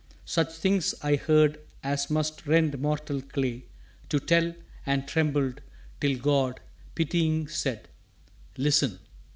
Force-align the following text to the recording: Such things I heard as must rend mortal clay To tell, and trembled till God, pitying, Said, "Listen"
Such 0.25 0.51
things 0.55 0.95
I 1.03 1.15
heard 1.15 1.59
as 1.83 2.09
must 2.09 2.47
rend 2.47 2.79
mortal 2.81 3.21
clay 3.21 3.65
To 4.09 4.19
tell, 4.19 4.55
and 4.83 5.07
trembled 5.07 5.61
till 5.99 6.17
God, 6.17 6.59
pitying, 6.95 7.47
Said, 7.47 7.87
"Listen" 8.57 8.97